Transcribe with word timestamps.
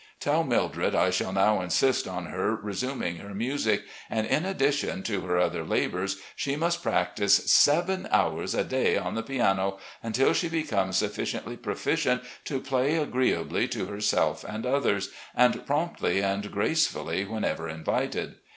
Tell 0.19 0.43
Mildred 0.43 0.95
I 0.95 1.11
shall 1.11 1.31
now 1.31 1.61
insist 1.61 2.07
on 2.07 2.25
her 2.25 2.55
resuming 2.55 3.17
her 3.17 3.35
music, 3.35 3.83
and, 4.09 4.25
in 4.25 4.45
addition 4.45 5.03
to 5.03 5.21
her 5.27 5.37
other 5.37 5.63
labours, 5.63 6.17
she 6.35 6.55
must 6.55 6.81
practise 6.81 7.35
seven 7.53 8.07
hours 8.11 8.55
a 8.55 8.63
day 8.63 8.97
on 8.97 9.13
the 9.13 9.21
piano, 9.21 9.77
until 10.01 10.33
she 10.33 10.49
becomes 10.49 10.99
suffi 11.03 11.21
ciently 11.39 11.61
proficient 11.61 12.23
to 12.45 12.59
play 12.59 12.95
agreeably 12.97 13.67
to 13.67 13.85
herself 13.85 14.43
and 14.43 14.65
others, 14.65 15.11
and 15.35 15.67
promptly 15.67 16.19
and 16.23 16.51
gracefully, 16.51 17.23
whenever 17.23 17.69
invited. 17.69 18.37